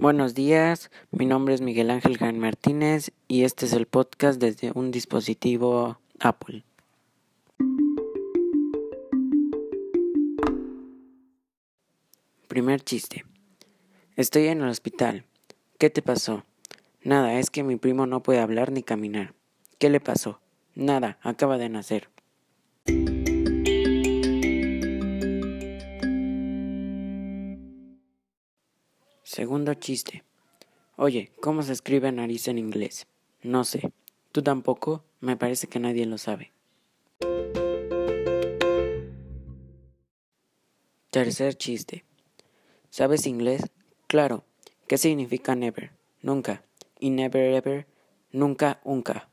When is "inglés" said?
32.56-33.06, 43.26-43.70